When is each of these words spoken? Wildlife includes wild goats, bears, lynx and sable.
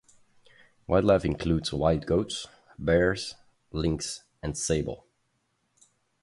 Wildlife 0.87 1.25
includes 1.25 1.71
wild 1.71 2.07
goats, 2.07 2.47
bears, 2.79 3.35
lynx 3.71 4.23
and 4.41 4.57
sable. 4.57 5.05